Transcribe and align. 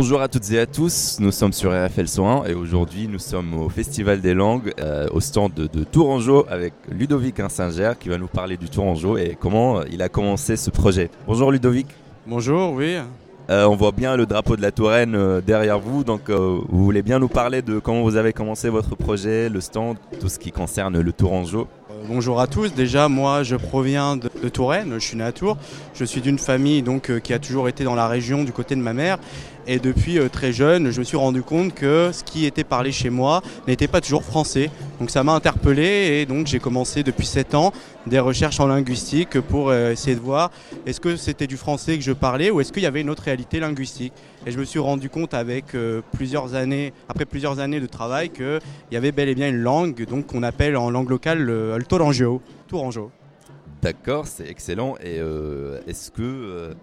Bonjour 0.00 0.22
à 0.22 0.28
toutes 0.28 0.48
et 0.52 0.60
à 0.60 0.66
tous, 0.66 1.16
nous 1.18 1.32
sommes 1.32 1.52
sur 1.52 1.72
RFL 1.72 2.06
101 2.06 2.44
et 2.44 2.54
aujourd'hui 2.54 3.08
nous 3.08 3.18
sommes 3.18 3.60
au 3.60 3.68
Festival 3.68 4.20
des 4.20 4.32
langues 4.32 4.72
euh, 4.78 5.08
au 5.10 5.18
stand 5.18 5.52
de, 5.54 5.66
de 5.66 5.82
Tourangeau 5.82 6.46
avec 6.48 6.72
Ludovic 6.88 7.40
Insinger 7.40 7.94
qui 7.98 8.08
va 8.08 8.16
nous 8.16 8.28
parler 8.28 8.56
du 8.56 8.68
Tourangeau 8.68 9.16
et 9.16 9.36
comment 9.38 9.82
il 9.90 10.00
a 10.00 10.08
commencé 10.08 10.56
ce 10.56 10.70
projet. 10.70 11.10
Bonjour 11.26 11.50
Ludovic. 11.50 11.88
Bonjour, 12.28 12.74
oui. 12.74 12.94
Euh, 13.50 13.66
on 13.66 13.74
voit 13.74 13.90
bien 13.90 14.14
le 14.14 14.24
drapeau 14.24 14.54
de 14.54 14.62
la 14.62 14.70
Touraine 14.70 15.16
euh, 15.16 15.40
derrière 15.40 15.80
vous, 15.80 16.04
donc 16.04 16.30
vous 16.30 16.84
voulez 16.84 17.02
bien 17.02 17.18
nous 17.18 17.26
parler 17.26 17.60
de 17.60 17.80
comment 17.80 18.02
vous 18.02 18.14
avez 18.14 18.32
commencé 18.32 18.68
votre 18.68 18.94
projet, 18.94 19.48
le 19.48 19.60
stand, 19.60 19.96
tout 20.20 20.28
ce 20.28 20.38
qui 20.38 20.52
concerne 20.52 21.00
le 21.00 21.12
Tourangeau 21.12 21.66
bonjour 22.08 22.40
à 22.40 22.46
tous. 22.46 22.72
Déjà, 22.72 23.08
moi, 23.08 23.42
je 23.42 23.56
proviens 23.56 24.16
de, 24.16 24.30
de 24.42 24.48
Touraine. 24.48 24.94
Je 24.94 24.98
suis 24.98 25.16
né 25.16 25.24
à 25.24 25.32
Tours. 25.32 25.56
Je 25.94 26.04
suis 26.04 26.20
d'une 26.20 26.38
famille 26.38 26.82
donc 26.82 27.10
euh, 27.10 27.20
qui 27.20 27.32
a 27.32 27.38
toujours 27.38 27.68
été 27.68 27.84
dans 27.84 27.94
la 27.94 28.08
région 28.08 28.44
du 28.44 28.52
côté 28.52 28.74
de 28.74 28.80
ma 28.80 28.92
mère. 28.92 29.18
Et 29.70 29.78
depuis 29.78 30.18
euh, 30.18 30.30
très 30.30 30.50
jeune, 30.50 30.90
je 30.90 30.98
me 30.98 31.04
suis 31.04 31.18
rendu 31.18 31.42
compte 31.42 31.74
que 31.74 32.10
ce 32.10 32.24
qui 32.24 32.46
était 32.46 32.64
parlé 32.64 32.90
chez 32.90 33.10
moi 33.10 33.42
n'était 33.66 33.86
pas 33.86 34.00
toujours 34.00 34.24
français. 34.24 34.70
Donc 34.98 35.10
ça 35.10 35.22
m'a 35.22 35.34
interpellé 35.34 36.20
et 36.22 36.26
donc 36.26 36.46
j'ai 36.46 36.58
commencé 36.58 37.02
depuis 37.02 37.26
7 37.26 37.54
ans 37.54 37.74
des 38.06 38.18
recherches 38.18 38.60
en 38.60 38.66
linguistique 38.66 39.38
pour 39.42 39.68
euh, 39.68 39.92
essayer 39.92 40.16
de 40.16 40.22
voir 40.22 40.50
est-ce 40.86 41.02
que 41.02 41.16
c'était 41.16 41.46
du 41.46 41.58
français 41.58 41.98
que 41.98 42.02
je 42.02 42.12
parlais 42.12 42.50
ou 42.50 42.62
est-ce 42.62 42.72
qu'il 42.72 42.82
y 42.82 42.86
avait 42.86 43.02
une 43.02 43.10
autre 43.10 43.24
réalité 43.24 43.60
linguistique. 43.60 44.14
Et 44.46 44.52
je 44.52 44.58
me 44.58 44.64
suis 44.64 44.78
rendu 44.78 45.10
compte 45.10 45.34
avec 45.34 45.74
euh, 45.74 46.00
plusieurs 46.12 46.54
années, 46.54 46.94
après 47.06 47.26
plusieurs 47.26 47.58
années 47.58 47.80
de 47.80 47.86
travail, 47.86 48.30
qu'il 48.30 48.60
y 48.90 48.96
avait 48.96 49.12
bel 49.12 49.28
et 49.28 49.34
bien 49.34 49.50
une 49.50 49.60
langue 49.60 50.06
donc 50.06 50.28
qu'on 50.28 50.44
appelle 50.44 50.78
en 50.78 50.88
langue 50.88 51.10
locale 51.10 51.40
le, 51.40 51.76
le 51.76 51.84
Tourangeau. 51.84 52.40
D'accord, 53.82 54.26
c'est 54.26 54.48
excellent. 54.48 54.94
Et 55.04 55.20
est-ce 55.86 56.10
que 56.10 56.74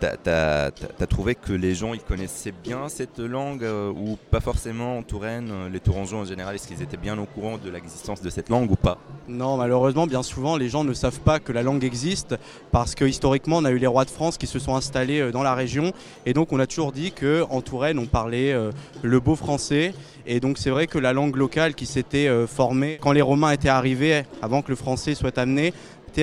t'as 0.00 0.66
as, 0.66 1.06
trouvé 1.06 1.34
que 1.34 1.52
les 1.52 1.74
gens 1.74 1.94
ils 1.94 2.00
connaissaient 2.00 2.52
bien 2.52 2.88
cette 2.88 3.18
langue 3.18 3.64
euh, 3.64 3.90
ou 3.90 4.18
pas 4.30 4.40
forcément 4.40 4.98
en 4.98 5.02
Touraine 5.02 5.50
euh, 5.50 5.68
Les 5.68 5.80
Tourangeaux 5.80 6.18
en 6.18 6.24
général, 6.24 6.54
est-ce 6.54 6.68
qu'ils 6.68 6.82
étaient 6.82 6.96
bien 6.96 7.18
au 7.18 7.24
courant 7.24 7.58
de 7.58 7.70
l'existence 7.70 8.20
de 8.20 8.30
cette 8.30 8.48
langue 8.48 8.70
ou 8.70 8.76
pas? 8.76 8.98
Non, 9.28 9.56
malheureusement, 9.56 10.06
bien 10.06 10.22
souvent, 10.22 10.56
les 10.56 10.68
gens 10.68 10.84
ne 10.84 10.92
savent 10.92 11.20
pas 11.20 11.40
que 11.40 11.52
la 11.52 11.62
langue 11.62 11.84
existe 11.84 12.36
parce 12.72 12.94
que 12.94 13.04
historiquement, 13.04 13.58
on 13.58 13.64
a 13.64 13.70
eu 13.70 13.78
les 13.78 13.86
rois 13.86 14.04
de 14.04 14.10
France 14.10 14.38
qui 14.38 14.46
se 14.46 14.58
sont 14.58 14.76
installés 14.76 15.20
euh, 15.20 15.32
dans 15.32 15.42
la 15.42 15.54
région 15.54 15.92
et 16.26 16.32
donc 16.32 16.52
on 16.52 16.60
a 16.60 16.66
toujours 16.66 16.92
dit 16.92 17.12
qu'en 17.12 17.60
Touraine, 17.60 17.98
on 17.98 18.06
parlait 18.06 18.54
le 19.02 19.20
beau 19.20 19.36
français. 19.36 19.94
Et 20.26 20.40
donc 20.40 20.58
c'est 20.58 20.70
vrai 20.70 20.86
que 20.86 20.98
la 20.98 21.12
langue 21.12 21.36
locale 21.36 21.74
qui 21.74 21.86
s'était 21.86 22.28
formée 22.46 22.98
quand 23.00 23.12
les 23.12 23.22
Romains 23.22 23.52
étaient 23.52 23.68
arrivés, 23.68 24.24
avant 24.42 24.62
que 24.62 24.70
le 24.70 24.76
français 24.76 25.14
soit 25.14 25.38
amené, 25.38 25.72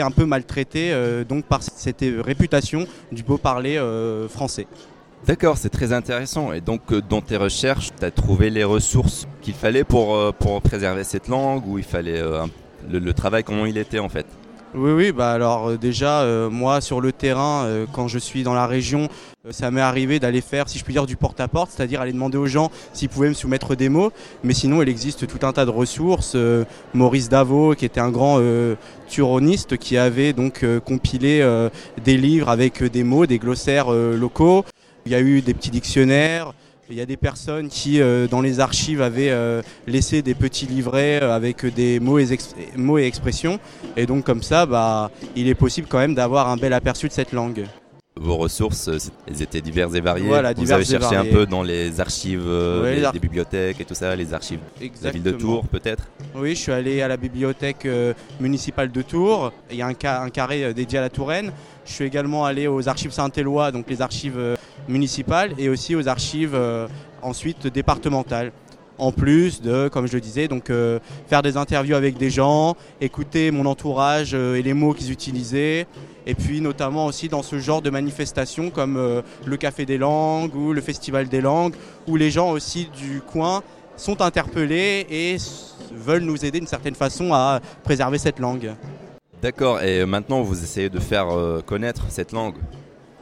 un 0.02 0.12
peu 0.12 0.26
maltraitée 0.26 0.92
euh, 0.92 1.24
donc 1.24 1.46
par 1.46 1.62
cette 1.64 2.04
euh, 2.04 2.22
réputation 2.22 2.86
du 3.12 3.24
beau 3.24 3.38
parler 3.38 3.78
euh, 3.78 4.28
français. 4.28 4.68
D'accord, 5.26 5.58
c'est 5.58 5.70
très 5.70 5.94
intéressant. 5.94 6.52
Et 6.52 6.60
donc, 6.60 6.94
dans 7.10 7.22
tes 7.22 7.38
recherches, 7.38 7.92
tu 7.98 8.06
as 8.06 8.12
trouvé 8.12 8.50
les 8.50 8.66
ressources 8.66 9.26
qu'il 9.42 9.54
fallait 9.54 9.86
pour, 9.86 10.34
pour 10.34 10.62
préserver 10.62 11.06
cette 11.06 11.30
langue 11.30 11.66
ou 11.66 11.78
il 11.78 11.86
fallait 11.86 12.22
le, 12.90 13.00
le 13.00 13.14
travail, 13.14 13.46
comment 13.46 13.66
il 13.66 13.78
était 13.78 14.00
en 14.00 14.10
fait? 14.10 14.26
Oui, 14.76 14.92
oui, 14.92 15.12
bah 15.12 15.32
alors 15.32 15.70
euh, 15.70 15.78
déjà, 15.78 16.22
euh, 16.22 16.50
moi 16.50 16.82
sur 16.82 17.00
le 17.00 17.12
terrain, 17.12 17.66
euh, 17.66 17.86
quand 17.94 18.08
je 18.08 18.18
suis 18.18 18.42
dans 18.42 18.56
la 18.56 18.66
région, 18.66 19.08
ça 19.52 19.70
m'est 19.70 19.82
arrivé 19.82 20.20
d'aller 20.20 20.42
faire, 20.42 20.68
si 20.68 20.80
je 20.80 20.84
puis 20.84 20.94
dire, 20.94 21.06
du 21.06 21.16
porte-à-porte, 21.16 21.70
c'est-à-dire 21.70 22.02
aller 22.02 22.12
demander 22.12 22.40
aux 22.40 22.48
gens 22.48 22.72
s'ils 22.92 23.10
pouvaient 23.10 23.30
me 23.30 23.36
soumettre 23.36 23.76
des 23.76 23.90
mots. 23.90 24.12
Mais 24.44 24.56
sinon, 24.56 24.82
il 24.82 24.90
existe 24.90 25.28
tout 25.28 25.46
un 25.46 25.54
tas 25.54 25.66
de 25.66 25.70
ressources. 25.70 26.36
Maurice 26.96 27.30
Davot, 27.30 27.76
qui 27.76 27.86
était 27.86 28.00
un 28.00 28.10
grand 28.10 28.40
turoniste, 29.10 29.78
qui 29.78 29.98
avait 29.98 30.32
donc 30.32 30.66
compilé 30.86 31.46
des 32.06 32.16
livres 32.16 32.48
avec 32.48 32.82
des 32.84 33.04
mots, 33.04 33.26
des 33.26 33.38
glossaires 33.38 33.92
locaux. 33.92 34.64
Il 35.06 35.12
y 35.12 35.16
a 35.16 35.20
eu 35.20 35.42
des 35.42 35.54
petits 35.54 35.72
dictionnaires. 35.72 36.54
Il 36.90 36.98
y 36.98 37.02
a 37.02 37.06
des 37.06 37.18
personnes 37.18 37.70
qui, 37.70 38.02
euh, 38.02 38.28
dans 38.28 38.42
les 38.42 38.60
archives, 38.60 39.02
avaient 39.02 39.30
euh, 39.32 39.62
laissé 39.88 40.22
des 40.22 40.36
petits 40.36 40.66
livrets 40.66 41.24
euh, 41.24 41.34
avec 41.34 41.66
des 41.74 42.00
mots 42.00 42.20
et, 42.20 42.32
ex- 42.34 42.54
mots 42.76 42.98
et 42.98 43.06
expressions. 43.06 43.58
Et 43.96 44.06
donc 44.06 44.26
comme 44.26 44.44
ça, 44.44 44.66
bah, 44.66 45.10
il 45.36 45.48
est 45.48 45.56
possible 45.56 45.88
quand 45.90 45.98
même 46.00 46.14
d'avoir 46.14 46.50
un 46.50 46.58
bel 46.58 46.74
aperçu 46.74 47.08
de 47.08 47.14
cette 47.14 47.32
langue. 47.32 47.66
Vos 48.16 48.36
ressources, 48.36 48.90
elles 49.28 49.42
étaient 49.42 49.62
diverses 49.62 49.96
et 49.96 50.02
variées. 50.02 50.28
Voilà, 50.28 50.54
Vous 50.54 50.72
avez 50.72 50.86
cherché 50.86 51.16
un 51.16 51.26
peu 51.26 51.46
dans 51.48 51.64
les 51.64 52.00
archives 52.00 52.46
Ouais, 52.46 52.98
les 52.98 53.04
ar- 53.06 53.14
des 53.14 53.18
bibliothèques 53.20 53.80
et 53.82 53.86
tout 53.86 53.96
ça, 53.96 54.16
les 54.16 54.34
archives 54.34 54.60
de 54.80 54.88
la 55.04 55.10
ville 55.12 55.24
de. 55.24 55.32
Tours 55.32 55.66
peut-être? 55.68 56.04
Oui, 56.36 56.50
je 56.54 56.60
suis 56.60 56.72
allé 56.72 57.02
à 57.02 57.08
la 57.08 57.18
bibliothèque 57.18 57.88
municipale 58.40 58.92
de 58.92 59.02
Tours. 59.02 59.52
Il 59.72 59.78
y 59.78 59.82
a 59.82 59.88
un, 59.88 59.94
ca- 60.00 60.22
un 60.22 60.30
carré 60.30 60.74
dédié 60.76 61.00
à 61.00 61.02
la 61.02 61.10
Touraine. 61.10 61.52
Je 61.86 61.92
suis 61.94 62.06
également 62.06 62.46
allé 62.46 62.68
aux 62.68 62.88
archives 62.88 63.12
Saint-Éloi, 63.12 63.72
donc 63.72 63.90
les 63.90 64.02
archives 64.02 64.38
municipales, 64.88 65.52
et 65.58 65.70
aussi 65.70 65.96
aux 65.96 66.08
archives 66.08 66.56
euh, 66.56 66.88
ensuite 67.22 67.68
départementales. 67.68 68.52
En 69.00 69.12
plus 69.12 69.62
de, 69.62 69.88
comme 69.88 70.06
je 70.06 70.14
le 70.14 70.22
disais, 70.22 70.48
donc 70.48 70.70
euh, 70.70 71.00
faire 71.28 71.42
des 71.42 71.58
interviews 71.58 71.96
avec 71.96 72.16
des 72.16 72.30
gens, 72.30 72.76
écouter 73.02 73.50
mon 73.50 73.66
entourage 73.66 74.34
euh, 74.36 74.56
et 74.56 74.62
les 74.62 74.76
mots 74.76 74.94
qu'ils 74.94 75.12
utilisaient, 75.12 75.88
et 76.28 76.36
puis 76.36 76.62
notamment 76.62 77.08
aussi 77.08 77.28
dans 77.28 77.42
ce 77.42 77.58
genre 77.58 77.82
de 77.82 77.90
manifestations 77.90 78.70
comme 78.70 79.24
le 79.46 79.58
Café 79.58 79.86
des 79.86 79.98
Langues 79.98 80.56
ou 80.56 80.72
le 80.72 80.80
Festival 80.80 81.28
des 81.28 81.42
Langues, 81.42 81.74
où 82.08 82.16
les 82.16 82.30
gens 82.32 82.52
aussi 82.52 82.88
du 82.96 83.20
coin 83.20 83.64
sont 83.98 84.22
interpellés 84.22 85.06
et 85.10 85.38
veulent 85.92 86.24
nous 86.24 86.46
aider 86.46 86.60
d'une 86.60 86.68
certaine 86.68 86.96
façon 86.96 87.34
à 87.34 87.60
préserver 87.84 88.20
cette 88.20 88.40
langue. 88.40 88.74
D'accord, 89.42 89.82
et 89.82 90.06
maintenant 90.06 90.42
vous 90.44 90.64
essayez 90.64 90.90
de 90.90 91.00
faire 91.00 91.28
connaître 91.66 92.06
cette 92.08 92.32
langue? 92.32 92.56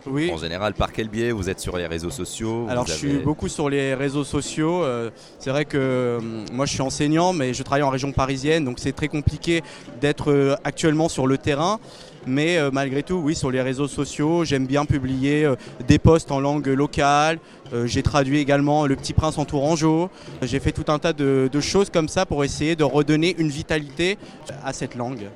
Oui. 0.06 0.32
En 0.34 0.38
général, 0.38 0.74
par 0.74 0.92
quel 0.92 1.08
biais 1.10 1.32
Vous 1.32 1.50
êtes 1.50 1.60
sur 1.60 1.78
les 1.78 1.88
réseaux 1.88 2.10
sociaux? 2.10 2.66
Alors 2.70 2.88
je 2.88 2.94
suis 2.94 3.18
beaucoup 3.20 3.48
sur 3.48 3.70
les 3.70 3.94
réseaux 3.94 4.24
sociaux. 4.24 4.84
euh, 4.84 5.10
c'est 5.40 5.50
vrai 5.50 5.66
que 5.66 5.78
euh, 5.78 6.20
moi 6.52 6.66
je 6.66 6.74
suis 6.74 6.82
enseignant, 6.82 7.34
mais 7.34 7.54
je 7.54 7.64
travaille 7.64 7.84
en 7.84 7.90
région 7.90 8.12
parisienne, 8.12 8.66
donc 8.66 8.80
c'est 8.80 8.94
très 8.94 9.08
compliqué 9.08 9.62
d'être 10.00 10.32
euh, 10.32 10.56
actuellement 10.64 11.10
sur 11.10 11.28
le 11.28 11.38
terrain. 11.38 11.80
Mais 12.28 12.58
euh, 12.58 12.70
malgré 12.72 13.02
tout, 13.02 13.16
oui, 13.16 13.34
sur 13.34 13.50
les 13.50 13.62
réseaux 13.64 13.88
sociaux, 13.88 14.46
j'aime 14.46 14.68
bien 14.68 14.86
publier 14.86 15.44
euh, 15.44 15.56
des 15.88 15.98
posts 15.98 16.32
en 16.32 16.40
langue 16.40 16.68
locale. 16.68 17.40
Euh, 17.74 17.88
J'ai 17.88 18.04
traduit 18.04 18.38
également 18.38 18.86
Le 18.86 18.96
Petit 18.96 19.14
Prince 19.14 19.40
en 19.40 19.46
Tourangeau. 19.46 20.10
J'ai 20.44 20.60
fait 20.60 20.72
tout 20.72 20.86
un 20.92 21.00
tas 21.00 21.14
de, 21.14 21.50
de 21.52 21.60
choses 21.60 21.90
comme 21.90 22.08
ça 22.10 22.28
pour 22.28 22.44
essayer 22.44 22.76
de 22.76 22.84
redonner 22.84 23.36
une 23.40 23.50
vitalité 23.50 24.20
à 24.64 24.72
cette 24.72 24.94
langue. 24.94 25.30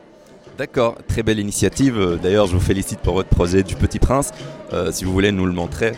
D'accord, 0.57 0.95
très 1.07 1.21
belle 1.21 1.39
initiative. 1.39 1.99
Euh, 1.99 2.15
D'ailleurs, 2.15 2.47
je 2.47 2.53
vous 2.53 2.61
félicite 2.61 2.99
pour 2.99 3.15
votre 3.15 3.29
projet 3.29 3.61
du 3.61 3.75
Petit 3.75 3.99
Prince. 3.99 4.31
Euh, 4.71 4.91
si 4.91 5.03
vous 5.03 5.11
voulez 5.11 5.33
nous 5.33 5.45
le 5.45 5.51
montrer. 5.51 5.91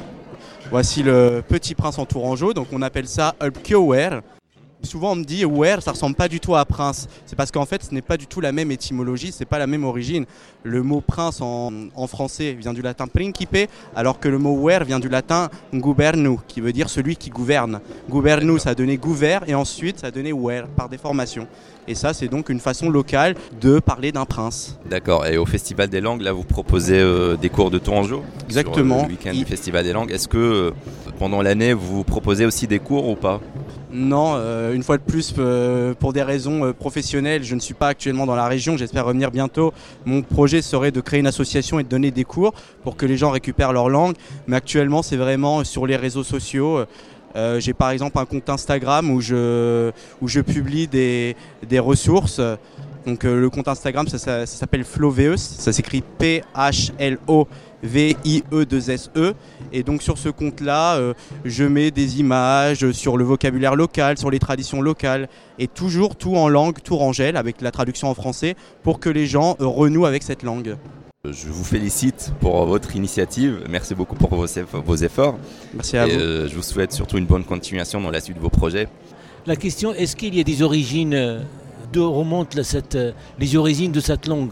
Voici 0.72 1.04
le 1.04 1.44
Petit 1.48 1.76
Prince 1.76 2.00
en 2.00 2.06
Tourangeau, 2.06 2.54
donc 2.54 2.68
on 2.72 2.82
appelle 2.82 3.08
ça 3.08 3.36
un 3.40 3.52
Kiower. 3.52 4.20
Souvent 4.88 5.12
on 5.12 5.16
me 5.18 5.24
dit 5.26 5.44
Wer, 5.46 5.82
ça 5.82 5.92
ressemble 5.92 6.16
pas 6.16 6.28
du 6.30 6.40
tout 6.40 6.56
à 6.56 6.64
prince. 6.66 7.08
C'est 7.26 7.36
parce 7.36 7.52
qu'en 7.52 7.66
fait 7.66 7.84
ce 7.84 7.94
n'est 7.94 8.02
pas 8.02 8.16
du 8.18 8.26
tout 8.26 8.40
la 8.42 8.52
même 8.54 8.72
étymologie, 8.72 9.32
c'est 9.32 9.46
pas 9.46 9.60
la 9.60 9.68
même 9.68 9.84
origine. 9.84 10.26
Le 10.64 10.82
mot 10.82 11.02
prince 11.02 11.42
en, 11.42 11.72
en 11.96 12.08
français 12.08 12.54
vient 12.54 12.74
du 12.74 12.82
latin 12.82 13.06
principe, 13.08 13.58
alors 13.96 14.20
que 14.20 14.30
le 14.30 14.38
mot 14.40 14.58
wer 14.62 14.86
vient 14.86 15.00
du 15.00 15.10
latin 15.10 15.50
gubernu, 15.74 16.38
qui 16.48 16.62
veut 16.62 16.72
dire 16.74 16.90
celui 16.90 17.16
qui 17.18 17.30
gouverne. 17.30 17.82
Gubernu 18.10 18.60
ça 18.60 18.70
a 18.72 18.76
donné 18.76 18.98
gouverne 18.98 19.44
et 19.48 19.56
ensuite 19.56 20.00
ça 20.00 20.08
a 20.08 20.12
donné 20.12 20.32
par 20.76 20.88
déformation. 20.90 21.48
Et 21.90 21.96
ça 21.96 22.14
c'est 22.14 22.28
donc 22.28 22.50
une 22.50 22.60
façon 22.60 22.90
locale 22.90 23.36
de 23.62 23.80
parler 23.80 24.12
d'un 24.12 24.26
prince. 24.26 24.78
D'accord, 24.90 25.26
et 25.26 25.38
au 25.38 25.46
Festival 25.46 25.90
des 25.90 26.02
langues, 26.02 26.22
là 26.22 26.32
vous 26.34 26.44
proposez 26.44 27.00
euh, 27.00 27.36
des 27.38 27.50
cours 27.50 27.72
de 27.72 27.78
Tourangeau 27.78 28.24
Exactement. 28.46 29.00
Sur, 29.00 29.06
euh, 29.06 29.08
le 29.08 29.14
week-end 29.14 29.32
Il- 29.34 29.40
du 29.40 29.46
Festival 29.46 29.84
des 29.84 29.94
langues. 29.94 30.12
Est-ce 30.12 30.28
que 30.28 30.38
euh, 30.38 30.72
pendant 31.20 31.42
l'année 31.42 31.74
vous 31.74 32.04
proposez 32.04 32.46
aussi 32.46 32.68
des 32.68 32.80
cours 32.80 33.08
ou 33.10 33.16
pas? 33.16 33.42
Non, 33.92 34.34
euh, 34.36 34.74
une 34.74 34.84
fois 34.84 34.98
de 34.98 35.04
plus, 35.04 35.34
euh, 35.38 35.94
pour 35.94 36.12
des 36.12 36.22
raisons 36.22 36.66
euh, 36.66 36.74
professionnelles, 36.74 37.46
je 37.46 37.56
ne 37.56 37.62
suis 37.62 37.74
pas 37.74 37.88
actuellement 37.88 38.26
dans 38.26 38.36
la 38.36 38.48
région. 38.48 38.76
J'espère 38.76 39.06
revenir 39.06 39.32
bientôt. 39.32 39.74
Mon 40.06 40.22
projet 40.24 40.62
serait 40.62 40.92
de 40.92 41.00
créer 41.00 41.22
une 41.22 41.28
association 41.28 41.80
et 41.80 41.84
de 41.84 41.88
donner 41.88 42.12
des 42.12 42.26
cours 42.26 42.54
pour 42.84 42.98
que 42.98 43.06
les 43.06 43.16
gens 43.16 43.32
récupèrent 43.32 43.72
leur 43.72 43.88
langue. 43.88 44.16
Mais 44.46 44.58
actuellement, 44.58 45.02
c'est 45.04 45.16
vraiment 45.16 45.64
sur 45.64 45.88
les 45.88 45.96
réseaux 45.96 46.24
sociaux. 46.24 46.84
J'ai 47.60 47.74
par 47.74 47.92
exemple 47.92 48.18
un 48.18 48.26
compte 48.26 48.50
Instagram 48.50 49.12
où 49.12 49.22
je, 49.22 49.92
où 50.24 50.28
je 50.28 50.42
publie 50.42 50.88
des, 50.88 51.36
des 51.70 51.78
ressources. 51.78 52.42
Donc 53.06 53.24
le 53.24 53.48
compte 53.52 53.68
Instagram, 53.68 54.08
ça, 54.08 54.48
s'appelle 54.48 54.84
Floveus. 54.84 55.38
Ça 55.38 55.72
s'écrit 55.72 56.02
P-H-L-O-V-I-E-2-S-E. 56.18 57.44
E. 57.44 57.67
Et 59.72 59.84
donc 59.84 60.02
sur 60.02 60.18
ce 60.18 60.30
compte-là, 60.30 60.98
euh, 60.98 61.14
je 61.46 61.64
mets 61.64 61.92
des 61.92 62.20
images 62.20 62.92
sur 62.92 63.18
le 63.18 63.24
vocabulaire 63.24 63.76
local, 63.76 64.18
sur 64.18 64.32
les 64.32 64.40
traditions 64.40 64.82
locales, 64.82 65.30
et 65.60 65.68
toujours 65.68 66.16
tout 66.16 66.36
en 66.36 66.50
langue 66.50 66.82
tourangelle, 66.82 67.38
avec 67.38 67.62
la 67.62 67.72
traduction 67.72 68.10
en 68.10 68.16
français, 68.16 68.56
pour 68.84 69.00
que 69.00 69.10
les 69.10 69.28
gens 69.28 69.56
euh, 69.60 69.68
renouent 69.68 70.06
avec 70.06 70.24
cette 70.24 70.44
langue. 70.44 70.76
Je 71.26 71.48
vous 71.50 71.64
félicite 71.64 72.32
pour 72.40 72.66
votre 72.66 72.96
initiative. 72.96 73.64
Merci 73.70 73.96
beaucoup 73.96 74.16
pour 74.16 74.34
vos, 74.34 74.46
vos 74.86 74.96
efforts. 74.96 75.38
Merci 75.74 75.98
à 75.98 76.08
et 76.08 76.16
vous. 76.16 76.22
euh, 76.22 76.48
je 76.48 76.56
vous 76.56 76.64
souhaite 76.64 76.94
surtout 76.94 77.18
une 77.18 77.26
bonne 77.26 77.44
continuation 77.44 78.00
dans 78.00 78.12
la 78.12 78.22
suite 78.22 78.38
de 78.38 78.42
vos 78.42 78.50
projets. 78.50 78.88
La 79.46 79.56
question, 79.56 79.94
est-ce 79.94 80.16
qu'il 80.16 80.36
y 80.36 80.40
a 80.40 80.44
des 80.44 80.62
origines, 80.62 81.14
euh, 81.14 81.40
cette, 82.64 82.96
euh, 82.96 83.12
les 83.40 83.56
origines 83.56 83.92
de 83.92 84.00
cette 84.00 84.28
langue? 84.28 84.52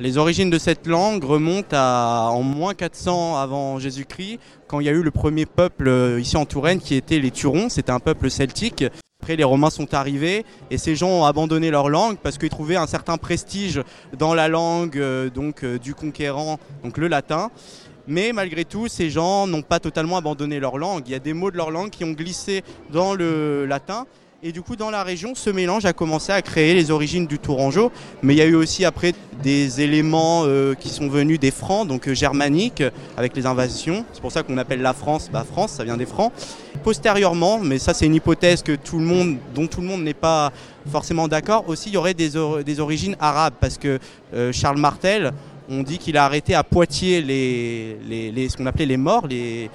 Les 0.00 0.18
origines 0.18 0.50
de 0.50 0.58
cette 0.58 0.88
langue 0.88 1.22
remontent 1.22 1.68
à 1.70 2.28
en 2.32 2.42
moins 2.42 2.74
400 2.74 3.36
avant 3.36 3.78
Jésus-Christ, 3.78 4.40
quand 4.66 4.80
il 4.80 4.86
y 4.86 4.88
a 4.88 4.92
eu 4.92 5.04
le 5.04 5.12
premier 5.12 5.46
peuple 5.46 5.86
euh, 5.86 6.20
ici 6.20 6.36
en 6.36 6.46
Touraine 6.46 6.80
qui 6.80 6.96
était 6.96 7.20
les 7.20 7.30
Turons. 7.30 7.68
C'était 7.68 7.92
un 7.92 8.00
peuple 8.00 8.28
celtique. 8.28 8.84
Après, 9.22 9.36
les 9.36 9.44
Romains 9.44 9.70
sont 9.70 9.94
arrivés 9.94 10.44
et 10.68 10.78
ces 10.78 10.96
gens 10.96 11.10
ont 11.10 11.24
abandonné 11.26 11.70
leur 11.70 11.90
langue 11.90 12.16
parce 12.20 12.38
qu'ils 12.38 12.48
trouvaient 12.48 12.74
un 12.74 12.88
certain 12.88 13.18
prestige 13.18 13.84
dans 14.18 14.34
la 14.34 14.48
langue 14.48 14.98
euh, 14.98 15.30
euh, 15.62 15.78
du 15.78 15.94
conquérant, 15.94 16.58
donc 16.82 16.98
le 16.98 17.06
latin. 17.06 17.52
Mais 18.08 18.32
malgré 18.32 18.64
tout, 18.64 18.88
ces 18.88 19.10
gens 19.10 19.46
n'ont 19.46 19.62
pas 19.62 19.78
totalement 19.78 20.16
abandonné 20.16 20.58
leur 20.58 20.76
langue. 20.76 21.04
Il 21.06 21.12
y 21.12 21.14
a 21.14 21.20
des 21.20 21.34
mots 21.34 21.52
de 21.52 21.56
leur 21.56 21.70
langue 21.70 21.90
qui 21.90 22.02
ont 22.02 22.10
glissé 22.10 22.64
dans 22.90 23.14
le 23.14 23.64
latin. 23.64 24.06
Et 24.46 24.52
du 24.52 24.60
coup, 24.60 24.76
dans 24.76 24.90
la 24.90 25.02
région, 25.04 25.34
ce 25.34 25.48
mélange 25.48 25.86
a 25.86 25.94
commencé 25.94 26.30
à 26.30 26.42
créer 26.42 26.74
les 26.74 26.90
origines 26.90 27.26
du 27.26 27.38
tourangeau. 27.38 27.90
Mais 28.22 28.34
il 28.34 28.36
y 28.36 28.42
a 28.42 28.44
eu 28.44 28.54
aussi 28.54 28.84
après 28.84 29.14
des 29.42 29.80
éléments 29.80 30.42
euh, 30.44 30.74
qui 30.74 30.90
sont 30.90 31.08
venus 31.08 31.40
des 31.40 31.50
Francs, 31.50 31.88
donc 31.88 32.06
euh, 32.06 32.14
germaniques, 32.14 32.82
avec 33.16 33.34
les 33.34 33.46
invasions. 33.46 34.04
C'est 34.12 34.20
pour 34.20 34.32
ça 34.32 34.42
qu'on 34.42 34.58
appelle 34.58 34.82
la 34.82 34.92
France, 34.92 35.30
bah, 35.32 35.46
France, 35.50 35.72
ça 35.72 35.84
vient 35.84 35.96
des 35.96 36.04
Francs. 36.04 36.30
Postérieurement, 36.82 37.58
mais 37.58 37.78
ça 37.78 37.94
c'est 37.94 38.04
une 38.04 38.16
hypothèse 38.16 38.62
que 38.62 38.72
tout 38.72 38.98
le 38.98 39.06
monde, 39.06 39.38
dont 39.54 39.66
tout 39.66 39.80
le 39.80 39.86
monde 39.86 40.02
n'est 40.02 40.12
pas 40.12 40.52
forcément 40.92 41.26
d'accord, 41.26 41.66
aussi 41.66 41.88
il 41.88 41.94
y 41.94 41.96
aurait 41.96 42.12
des, 42.12 42.36
origines 42.80 43.16
arabes, 43.20 43.54
parce 43.58 43.78
que 43.78 43.98
euh, 44.34 44.52
Charles 44.52 44.78
Martel, 44.78 45.32
on 45.68 45.82
dit 45.82 45.98
qu'il 45.98 46.16
a 46.16 46.24
arrêté 46.24 46.54
à 46.54 46.62
Poitiers 46.62 47.22
les, 47.22 48.48
ce 48.48 48.56
qu'on 48.56 48.66
appelait 48.66 48.86
les 48.86 48.96
morts, 48.96 49.26
les, 49.26 49.70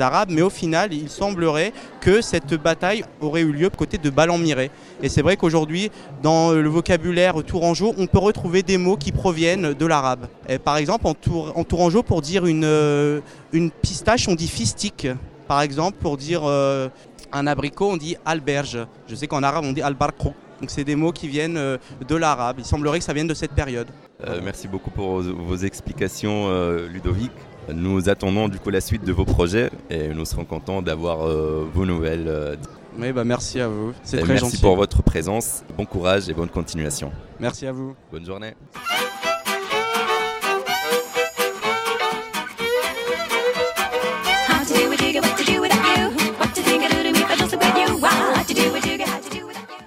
Arabes, 0.00 0.30
mais 0.30 0.42
au 0.42 0.50
final, 0.50 0.92
il 0.92 1.08
semblerait 1.08 1.72
que 2.00 2.20
cette 2.20 2.54
bataille 2.54 3.04
aurait 3.20 3.42
eu 3.42 3.52
lieu 3.52 3.70
côté 3.70 3.98
de 3.98 4.10
Balan-Miré. 4.10 4.70
Et 5.02 5.08
c'est 5.08 5.22
vrai 5.22 5.36
qu'aujourd'hui, 5.36 5.90
dans 6.22 6.52
le 6.52 6.68
vocabulaire 6.68 7.42
tourangeau, 7.44 7.94
on 7.98 8.06
peut 8.06 8.18
retrouver 8.18 8.62
des 8.62 8.78
mots 8.78 8.96
qui 8.96 9.12
proviennent 9.12 9.74
de 9.74 9.86
l'arabe. 9.86 10.26
Par 10.64 10.76
exemple, 10.76 11.06
en, 11.06 11.64
tourangeau, 11.64 12.02
pour 12.02 12.22
dire 12.22 12.46
une, 12.46 13.20
une 13.52 13.70
pistache, 13.70 14.28
on 14.28 14.34
dit 14.34 14.48
fistique. 14.48 15.06
Par 15.46 15.60
exemple, 15.60 15.98
pour 16.00 16.16
dire 16.16 16.42
euh, 16.44 16.88
un 17.32 17.46
abricot, 17.46 17.90
on 17.90 17.96
dit 17.96 18.16
alberge. 18.24 18.78
Je 19.06 19.14
sais 19.14 19.26
qu'en 19.26 19.42
arabe, 19.42 19.64
on 19.66 19.72
dit 19.72 19.82
albarko. 19.82 20.32
Donc 20.60 20.70
c'est 20.70 20.84
des 20.84 20.96
mots 20.96 21.12
qui 21.12 21.28
viennent 21.28 21.58
euh, 21.58 21.76
de 22.06 22.16
l'arabe. 22.16 22.56
Il 22.58 22.64
semblerait 22.64 22.98
que 22.98 23.04
ça 23.04 23.12
vienne 23.12 23.26
de 23.26 23.34
cette 23.34 23.52
période. 23.52 23.88
Euh, 24.26 24.40
merci 24.42 24.68
beaucoup 24.68 24.90
pour 24.90 25.20
vos, 25.20 25.56
explications, 25.56 26.48
euh, 26.48 26.88
Ludovic. 26.88 27.32
Nous 27.72 28.08
attendons 28.08 28.48
du 28.48 28.58
coup 28.58 28.70
la 28.70 28.80
suite 28.80 29.04
de 29.04 29.12
vos 29.12 29.24
projets 29.24 29.70
et 29.90 30.08
nous 30.08 30.24
serons 30.24 30.44
contents 30.44 30.82
d'avoir 30.82 31.26
vos 31.26 31.86
nouvelles. 31.86 32.58
Oui, 32.98 33.10
bah 33.12 33.24
merci 33.24 33.58
à 33.58 33.68
vous. 33.68 33.92
C'est 34.02 34.18
très 34.18 34.34
merci 34.34 34.44
gentil. 34.44 34.60
pour 34.60 34.76
votre 34.76 35.02
présence. 35.02 35.62
Bon 35.76 35.86
courage 35.86 36.28
et 36.28 36.34
bonne 36.34 36.50
continuation. 36.50 37.10
Merci 37.40 37.66
à 37.66 37.72
vous. 37.72 37.96
Bonne 38.12 38.26
journée. 38.26 38.54